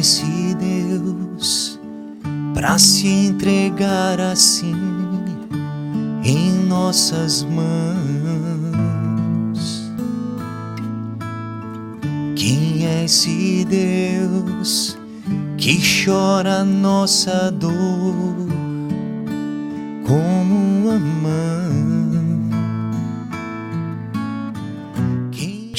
esse 0.00 0.54
Deus 0.54 1.78
para 2.54 2.78
se 2.78 3.06
entregar 3.06 4.18
assim 4.18 4.74
em 6.24 6.52
nossas 6.64 7.42
mãos? 7.42 8.00
Quem 12.34 12.86
é 12.86 13.04
esse 13.04 13.66
Deus 13.66 14.96
que 15.58 15.78
chora 16.02 16.64
nossa 16.64 17.50
dor 17.50 18.48
como 20.06 20.54
uma 20.54 20.98
mãe? 20.98 21.69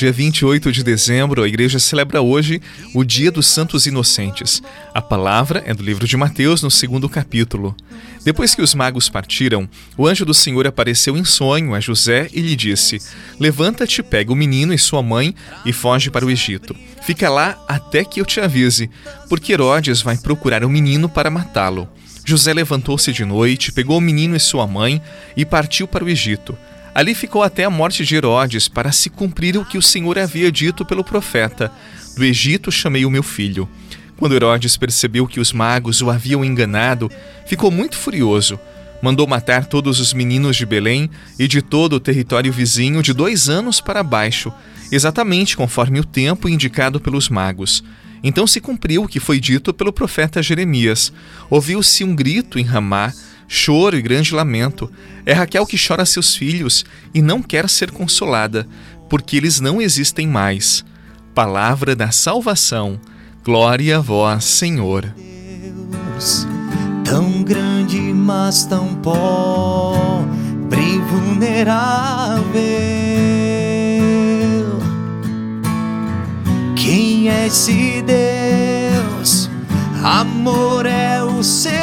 Dia 0.00 0.12
28 0.12 0.72
de 0.72 0.82
dezembro, 0.82 1.42
a 1.42 1.46
igreja 1.46 1.78
celebra 1.78 2.22
hoje 2.22 2.58
o 2.94 3.04
Dia 3.04 3.30
dos 3.30 3.46
Santos 3.46 3.84
Inocentes. 3.84 4.62
A 4.94 5.02
palavra 5.02 5.62
é 5.66 5.74
do 5.74 5.82
livro 5.82 6.08
de 6.08 6.16
Mateus, 6.16 6.62
no 6.62 6.70
segundo 6.70 7.06
capítulo. 7.06 7.76
Depois 8.24 8.54
que 8.54 8.62
os 8.62 8.74
magos 8.74 9.10
partiram, 9.10 9.68
o 9.98 10.06
anjo 10.06 10.24
do 10.24 10.32
Senhor 10.32 10.66
apareceu 10.66 11.18
em 11.18 11.24
sonho 11.26 11.74
a 11.74 11.80
José 11.80 12.30
e 12.32 12.40
lhe 12.40 12.56
disse: 12.56 12.96
Levanta-te, 13.38 14.02
pega 14.02 14.32
o 14.32 14.34
menino 14.34 14.72
e 14.72 14.78
sua 14.78 15.02
mãe 15.02 15.34
e 15.66 15.72
foge 15.72 16.08
para 16.08 16.24
o 16.24 16.30
Egito. 16.30 16.74
Fica 17.02 17.28
lá 17.28 17.62
até 17.68 18.02
que 18.02 18.22
eu 18.22 18.24
te 18.24 18.40
avise, 18.40 18.88
porque 19.28 19.52
Herodes 19.52 20.00
vai 20.00 20.16
procurar 20.16 20.64
o 20.64 20.70
menino 20.70 21.10
para 21.10 21.28
matá-lo. 21.28 21.86
José 22.24 22.54
levantou-se 22.54 23.12
de 23.12 23.26
noite, 23.26 23.70
pegou 23.70 23.98
o 23.98 24.00
menino 24.00 24.34
e 24.34 24.40
sua 24.40 24.66
mãe 24.66 25.02
e 25.36 25.44
partiu 25.44 25.86
para 25.86 26.04
o 26.04 26.08
Egito. 26.08 26.56
Ali 26.94 27.14
ficou 27.14 27.42
até 27.42 27.64
a 27.64 27.70
morte 27.70 28.04
de 28.04 28.16
Herodes, 28.16 28.66
para 28.68 28.92
se 28.92 29.08
cumprir 29.08 29.56
o 29.56 29.64
que 29.64 29.78
o 29.78 29.82
Senhor 29.82 30.18
havia 30.18 30.50
dito 30.50 30.84
pelo 30.84 31.04
profeta: 31.04 31.72
Do 32.16 32.24
Egito 32.24 32.72
chamei 32.72 33.04
o 33.04 33.10
meu 33.10 33.22
filho. 33.22 33.68
Quando 34.16 34.34
Herodes 34.34 34.76
percebeu 34.76 35.26
que 35.26 35.40
os 35.40 35.52
magos 35.52 36.02
o 36.02 36.10
haviam 36.10 36.44
enganado, 36.44 37.10
ficou 37.46 37.70
muito 37.70 37.96
furioso. 37.96 38.60
Mandou 39.00 39.26
matar 39.26 39.64
todos 39.64 39.98
os 39.98 40.12
meninos 40.12 40.56
de 40.56 40.66
Belém 40.66 41.08
e 41.38 41.48
de 41.48 41.62
todo 41.62 41.94
o 41.94 42.00
território 42.00 42.52
vizinho 42.52 43.02
de 43.02 43.14
dois 43.14 43.48
anos 43.48 43.80
para 43.80 44.02
baixo, 44.02 44.52
exatamente 44.92 45.56
conforme 45.56 46.00
o 46.00 46.04
tempo 46.04 46.50
indicado 46.50 47.00
pelos 47.00 47.30
magos. 47.30 47.82
Então 48.22 48.46
se 48.46 48.60
cumpriu 48.60 49.04
o 49.04 49.08
que 49.08 49.18
foi 49.18 49.40
dito 49.40 49.72
pelo 49.72 49.92
profeta 49.92 50.42
Jeremias. 50.42 51.10
Ouviu-se 51.48 52.04
um 52.04 52.14
grito 52.14 52.58
em 52.58 52.62
Ramá 52.62 53.12
choro 53.52 53.98
e 53.98 54.00
grande 54.00 54.32
lamento. 54.32 54.88
É 55.26 55.32
Raquel 55.32 55.66
que 55.66 55.76
chora 55.76 56.06
seus 56.06 56.36
filhos 56.36 56.84
e 57.12 57.20
não 57.20 57.42
quer 57.42 57.68
ser 57.68 57.90
consolada, 57.90 58.64
porque 59.08 59.36
eles 59.36 59.58
não 59.58 59.82
existem 59.82 60.26
mais. 60.28 60.84
Palavra 61.34 61.96
da 61.96 62.12
salvação. 62.12 63.00
Glória 63.44 63.96
a 63.98 64.00
vós, 64.00 64.44
Senhor. 64.44 65.12
Deus, 65.16 66.46
tão 67.04 67.42
grande, 67.42 67.98
mas 67.98 68.64
tão 68.66 68.94
pobre 68.96 70.80
e 70.80 70.98
vulnerável. 70.98 72.60
Quem 76.76 77.28
é 77.28 77.48
esse 77.48 78.02
Deus? 78.02 79.50
Amor 80.04 80.86
é 80.86 81.22
o 81.24 81.42
seu 81.42 81.79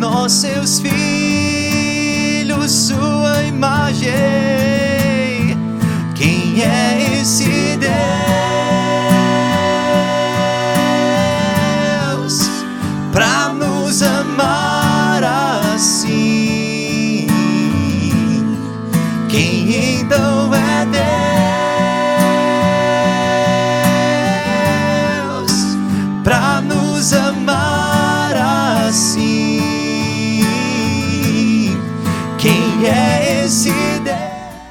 nós 0.00 0.32
seus 0.32 0.80
filhos 0.80 2.72
sua 2.72 3.42
imagem? 3.42 4.39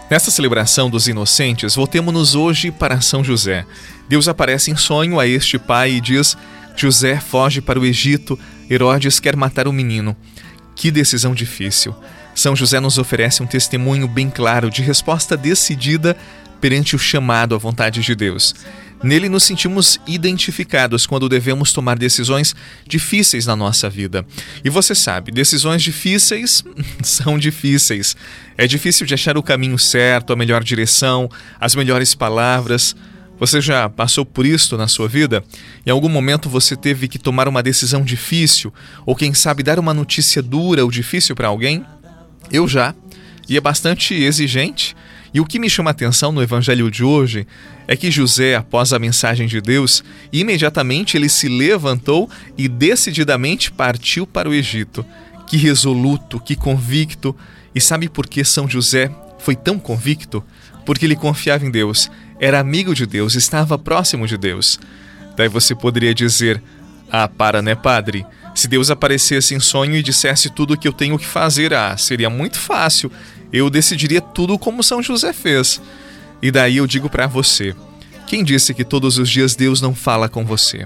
Nessa 0.09 0.31
celebração 0.31 0.89
dos 0.89 1.07
inocentes, 1.07 1.75
voltemos-nos 1.75 2.33
hoje 2.33 2.71
para 2.71 2.99
São 2.99 3.23
José. 3.23 3.63
Deus 4.07 4.27
aparece 4.27 4.71
em 4.71 4.75
sonho 4.75 5.19
a 5.19 5.27
este 5.27 5.59
pai 5.59 5.91
e 5.91 6.01
diz: 6.01 6.35
José 6.75 7.19
foge 7.19 7.61
para 7.61 7.79
o 7.79 7.85
Egito, 7.85 8.37
Herodes 8.67 9.19
quer 9.19 9.35
matar 9.35 9.67
o 9.67 9.73
menino. 9.73 10.17
Que 10.75 10.89
decisão 10.89 11.35
difícil. 11.35 11.95
São 12.33 12.55
José 12.55 12.79
nos 12.79 12.97
oferece 12.97 13.43
um 13.43 13.45
testemunho 13.45 14.07
bem 14.07 14.31
claro 14.31 14.71
de 14.71 14.81
resposta 14.81 15.37
decidida 15.37 16.17
perante 16.59 16.95
o 16.95 16.99
chamado 16.99 17.53
à 17.53 17.57
vontade 17.59 18.01
de 18.01 18.15
Deus. 18.15 18.55
Nele 19.01 19.29
nos 19.29 19.43
sentimos 19.43 19.99
identificados 20.05 21.05
quando 21.05 21.29
devemos 21.29 21.71
tomar 21.71 21.97
decisões 21.97 22.53
difíceis 22.85 23.45
na 23.45 23.55
nossa 23.55 23.89
vida. 23.89 24.25
E 24.63 24.69
você 24.69 24.93
sabe, 24.93 25.31
decisões 25.31 25.81
difíceis 25.81 26.63
são 27.01 27.37
difíceis. 27.37 28.15
É 28.57 28.67
difícil 28.67 29.05
de 29.05 29.13
achar 29.13 29.37
o 29.37 29.43
caminho 29.43 29.79
certo, 29.79 30.33
a 30.33 30.35
melhor 30.35 30.63
direção, 30.63 31.29
as 31.59 31.75
melhores 31.75 32.13
palavras. 32.13 32.95
Você 33.39 33.61
já 33.61 33.87
passou 33.87 34.25
por 34.25 34.45
isso 34.45 34.75
na 34.75 34.87
sua 34.87 35.07
vida? 35.07 35.41
Em 35.85 35.89
algum 35.89 36.09
momento 36.09 36.49
você 36.49 36.75
teve 36.75 37.07
que 37.07 37.17
tomar 37.17 37.47
uma 37.47 37.63
decisão 37.63 38.03
difícil, 38.03 38.73
ou 39.05 39.15
quem 39.15 39.33
sabe 39.33 39.63
dar 39.63 39.79
uma 39.79 39.93
notícia 39.93 40.41
dura 40.41 40.83
ou 40.83 40.91
difícil 40.91 41.35
para 41.35 41.47
alguém? 41.47 41.85
Eu 42.51 42.67
já. 42.67 42.93
E 43.47 43.55
é 43.55 43.61
bastante 43.61 44.13
exigente. 44.13 44.93
E 45.33 45.39
o 45.39 45.45
que 45.45 45.59
me 45.59 45.69
chama 45.69 45.89
a 45.89 45.91
atenção 45.91 46.31
no 46.31 46.41
evangelho 46.41 46.89
de 46.89 47.03
hoje 47.03 47.45
é 47.87 47.95
que 47.95 48.09
José, 48.09 48.55
após 48.55 48.93
a 48.93 48.99
mensagem 48.99 49.47
de 49.47 49.61
Deus, 49.61 50.03
imediatamente 50.31 51.17
ele 51.17 51.29
se 51.29 51.47
levantou 51.47 52.29
e 52.57 52.67
decididamente 52.67 53.71
partiu 53.71 54.25
para 54.25 54.49
o 54.49 54.53
Egito. 54.53 55.05
Que 55.47 55.57
resoluto, 55.57 56.39
que 56.39 56.55
convicto. 56.55 57.35
E 57.73 57.81
sabe 57.81 58.09
por 58.09 58.27
que 58.27 58.43
São 58.43 58.67
José 58.67 59.11
foi 59.39 59.55
tão 59.55 59.79
convicto? 59.79 60.43
Porque 60.85 61.05
ele 61.05 61.15
confiava 61.15 61.65
em 61.65 61.71
Deus, 61.71 62.09
era 62.39 62.59
amigo 62.59 62.95
de 62.95 63.05
Deus, 63.05 63.35
estava 63.35 63.77
próximo 63.77 64.25
de 64.25 64.37
Deus. 64.37 64.79
Daí 65.35 65.47
você 65.47 65.75
poderia 65.75 66.13
dizer: 66.13 66.61
Ah, 67.11 67.27
para, 67.27 67.61
né, 67.61 67.75
padre? 67.75 68.25
Se 68.55 68.67
Deus 68.67 68.89
aparecesse 68.89 69.53
em 69.53 69.59
sonho 69.59 69.95
e 69.95 70.03
dissesse 70.03 70.49
tudo 70.49 70.73
o 70.73 70.77
que 70.77 70.87
eu 70.87 70.93
tenho 70.93 71.17
que 71.17 71.25
fazer, 71.25 71.73
ah, 71.73 71.95
seria 71.95 72.29
muito 72.29 72.57
fácil 72.57 73.11
eu 73.51 73.69
decidiria 73.69 74.21
tudo 74.21 74.57
como 74.57 74.83
São 74.83 75.01
José 75.01 75.33
fez. 75.33 75.81
E 76.41 76.51
daí 76.51 76.77
eu 76.77 76.87
digo 76.87 77.09
para 77.09 77.27
você: 77.27 77.75
quem 78.27 78.43
disse 78.43 78.73
que 78.73 78.83
todos 78.83 79.17
os 79.17 79.29
dias 79.29 79.55
Deus 79.55 79.81
não 79.81 79.93
fala 79.95 80.29
com 80.29 80.45
você? 80.45 80.85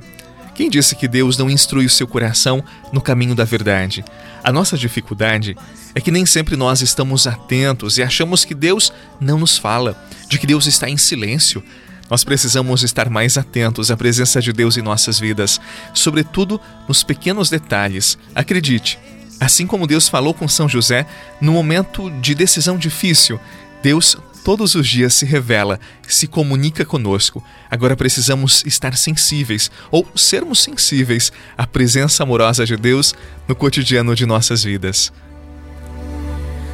Quem 0.55 0.69
disse 0.69 0.95
que 0.95 1.07
Deus 1.07 1.37
não 1.37 1.49
instrui 1.49 1.85
o 1.85 1.89
seu 1.89 2.07
coração 2.07 2.63
no 2.91 3.01
caminho 3.01 3.33
da 3.33 3.43
verdade? 3.43 4.05
A 4.43 4.51
nossa 4.51 4.77
dificuldade 4.77 5.57
é 5.95 6.01
que 6.01 6.11
nem 6.11 6.25
sempre 6.25 6.55
nós 6.55 6.81
estamos 6.81 7.25
atentos 7.25 7.97
e 7.97 8.03
achamos 8.03 8.45
que 8.45 8.53
Deus 8.53 8.93
não 9.19 9.39
nos 9.39 9.57
fala, 9.57 9.97
de 10.29 10.37
que 10.37 10.45
Deus 10.45 10.67
está 10.67 10.87
em 10.87 10.97
silêncio. 10.97 11.63
Nós 12.09 12.23
precisamos 12.23 12.83
estar 12.83 13.09
mais 13.09 13.37
atentos 13.37 13.89
à 13.89 13.97
presença 13.97 14.39
de 14.39 14.53
Deus 14.53 14.77
em 14.77 14.81
nossas 14.81 15.19
vidas, 15.19 15.59
sobretudo 15.93 16.61
nos 16.87 17.01
pequenos 17.01 17.49
detalhes. 17.49 18.17
Acredite, 18.35 18.99
Assim 19.39 19.67
como 19.67 19.87
Deus 19.87 20.07
falou 20.07 20.33
com 20.33 20.47
São 20.47 20.69
José 20.69 21.05
no 21.41 21.51
momento 21.51 22.09
de 22.21 22.33
decisão 22.33 22.77
difícil, 22.77 23.39
Deus 23.81 24.17
todos 24.43 24.75
os 24.75 24.87
dias 24.87 25.13
se 25.13 25.25
revela, 25.25 25.79
se 26.07 26.27
comunica 26.27 26.85
conosco. 26.85 27.43
Agora 27.71 27.95
precisamos 27.95 28.63
estar 28.65 28.95
sensíveis 28.97 29.71
ou 29.89 30.05
sermos 30.15 30.61
sensíveis 30.61 31.31
à 31.57 31.65
presença 31.65 32.23
amorosa 32.23 32.65
de 32.65 32.75
Deus 32.75 33.13
no 33.47 33.55
cotidiano 33.55 34.15
de 34.15 34.25
nossas 34.25 34.63
vidas. 34.63 35.11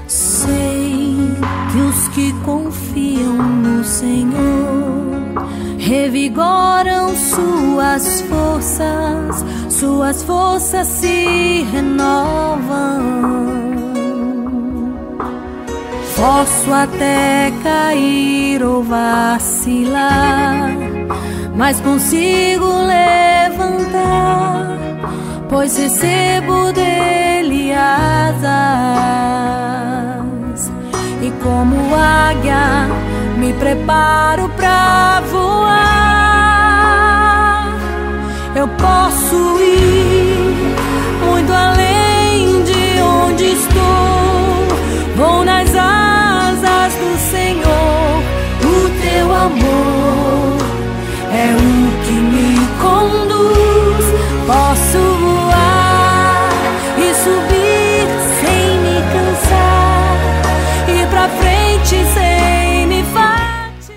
Sei 0.08 0.50
que 1.72 1.78
os 1.78 2.08
que 2.10 2.34
confiam 2.44 3.38
no 3.38 3.84
Senhor 3.84 4.79
revigoram 6.10 7.16
suas 7.16 8.22
forças, 8.22 9.46
suas 9.70 10.24
forças 10.24 10.88
se 10.88 11.68
renovam. 11.72 13.20
Posso 16.16 16.74
até 16.74 17.54
cair 17.62 18.64
ou 18.64 18.82
vacilar, 18.84 20.72
mas 21.56 21.80
consigo 21.80 22.66
levantar, 22.88 24.80
pois 25.48 25.78
recebo 25.78 26.74
dele 26.74 27.72
asas. 27.72 28.50
E 31.22 31.30
como 31.44 31.76
águia 31.94 32.88
me 33.40 33.54
preparo 33.54 34.50
pra 34.50 35.22
voar. 35.32 35.70
Eu 38.54 38.68
posso 38.68 39.60
ir 39.62 40.76
muito 41.26 41.54
além 41.54 42.64
de 42.64 43.02
onde 43.02 43.46
estou. 43.46 44.68
Vou 45.16 45.46
nas 45.46 45.74
asas 45.74 46.94
do 46.96 47.18
Senhor, 47.32 48.22
o 48.62 48.90
teu 49.02 49.34
amor 49.34 50.39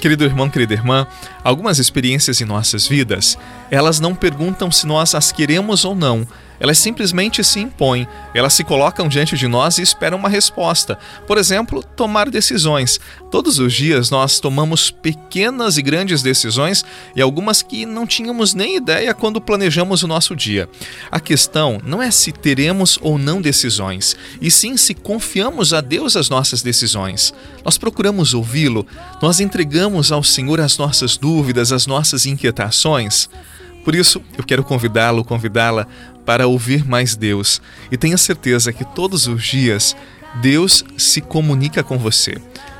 Querido 0.03 0.25
irmão, 0.25 0.51
querida 0.51 0.75
irmã, 0.75 1.07
algumas 1.45 1.79
experiências 1.79 2.41
em 2.41 2.45
nossas 2.45 2.89
vidas, 2.89 3.39
elas 3.73 3.99
não 3.99 4.15
perguntam 4.15 4.71
se 4.71 4.87
nós 4.87 5.15
as 5.15 5.33
queremos 5.33 5.83
ou 5.83 5.95
não. 5.95 6.29
Elas 6.61 6.77
simplesmente 6.77 7.43
se 7.43 7.59
impõem, 7.59 8.07
elas 8.35 8.53
se 8.53 8.63
colocam 8.63 9.09
diante 9.09 9.35
de 9.35 9.49
nós 9.49 9.79
e 9.79 9.83
esperam 9.83 10.19
uma 10.19 10.29
resposta. 10.29 10.99
Por 11.27 11.39
exemplo, 11.39 11.83
tomar 11.83 12.29
decisões. 12.29 13.01
Todos 13.31 13.59
os 13.59 13.73
dias 13.73 14.11
nós 14.11 14.39
tomamos 14.39 14.91
pequenas 14.91 15.79
e 15.79 15.83
grandes 15.83 16.21
decisões 16.21 16.85
e 17.17 17.23
algumas 17.23 17.63
que 17.63 17.87
não 17.87 18.07
tínhamos 18.07 18.53
nem 18.53 18.77
ideia 18.77 19.15
quando 19.15 19.41
planejamos 19.41 20.03
o 20.03 20.07
nosso 20.07 20.37
dia. 20.37 20.69
A 21.11 21.19
questão 21.19 21.81
não 21.83 22.03
é 22.03 22.11
se 22.11 22.31
teremos 22.31 22.99
ou 23.01 23.17
não 23.17 23.41
decisões, 23.41 24.15
e 24.39 24.51
sim 24.51 24.77
se 24.77 24.93
confiamos 24.93 25.73
a 25.73 25.81
Deus 25.81 26.15
as 26.15 26.29
nossas 26.29 26.61
decisões. 26.61 27.33
Nós 27.65 27.79
procuramos 27.79 28.35
ouvi-lo, 28.35 28.87
nós 29.21 29.41
entregamos 29.41 30.13
ao 30.13 30.23
Senhor 30.23 30.61
as 30.61 30.77
nossas 30.77 31.17
dúvidas, 31.17 31.73
as 31.73 31.87
nossas 31.87 32.27
inquietações. 32.27 33.31
Por 33.85 33.95
isso, 33.95 34.23
eu 34.37 34.45
quero 34.45 34.63
convidá-lo, 34.63 35.25
convidá-la 35.25 35.87
para 36.25 36.47
ouvir 36.47 36.85
mais 36.87 37.17
Deus 37.17 37.61
e 37.91 37.97
tenha 37.97 38.17
certeza 38.17 38.73
que 38.73 38.85
todos 38.85 39.27
os 39.27 39.43
dias 39.43 39.97
Deus 40.41 40.85
se 40.97 41.21
comunica 41.21 41.83
com 41.83 41.99
você. 41.99 42.37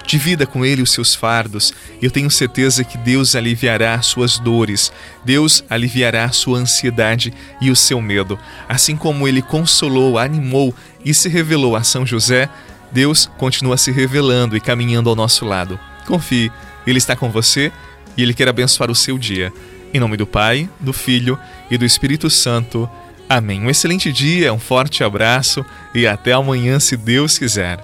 Divida 0.07 0.47
com 0.47 0.65
Ele 0.65 0.83
os 0.83 0.93
seus 0.93 1.15
fardos 1.15 1.73
e 2.01 2.05
eu 2.05 2.11
tenho 2.11 2.31
certeza 2.31 2.83
que 2.85 2.99
Deus 2.99 3.37
aliviará 3.37 4.01
suas 4.03 4.39
dores, 4.39 4.93
Deus 5.25 5.65
aliviará 5.71 6.31
sua 6.31 6.59
ansiedade 6.59 7.33
e 7.61 7.71
o 7.71 7.77
seu 7.77 8.01
medo. 8.01 8.39
Assim 8.69 8.97
como 8.97 9.27
Ele 9.29 9.43
consolou, 9.43 10.19
animou 10.19 10.75
e 11.05 11.15
se 11.15 11.29
revelou 11.29 11.77
a 11.77 11.83
São 11.83 12.05
José, 12.05 12.49
Deus 12.91 13.31
continua 13.39 13.77
se 13.77 13.91
revelando 13.91 14.57
e 14.57 14.61
caminhando 14.61 15.09
ao 15.09 15.17
nosso 15.17 15.45
lado. 15.45 15.79
Confie, 16.07 16.51
Ele 16.87 16.99
está 16.99 17.15
com 17.15 17.31
você 17.31 17.73
e 18.17 18.23
Ele 18.23 18.35
quer 18.35 18.49
abençoar 18.49 18.91
o 18.91 18.95
seu 18.95 19.17
dia. 19.17 19.53
Em 19.95 20.01
nome 20.01 20.17
do 20.17 20.27
Pai, 20.27 20.69
do 20.81 20.93
Filho 20.93 21.39
e 21.71 21.77
do 21.77 21.85
Espírito 21.85 22.31
Santo. 22.31 22.89
Amém. 23.29 23.63
Um 23.63 23.71
excelente 23.71 24.13
dia, 24.13 24.53
um 24.53 24.59
forte 24.59 25.05
abraço 25.05 25.65
e 25.95 26.07
até 26.07 26.33
amanhã, 26.33 26.79
se 26.79 26.97
Deus 26.97 27.39
quiser. 27.39 27.79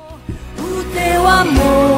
O 0.58 0.82
teu 0.94 1.26
amor 1.26 1.97